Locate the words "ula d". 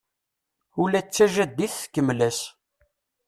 0.81-1.07